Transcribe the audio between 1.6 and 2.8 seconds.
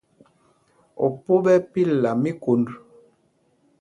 pilla míkond.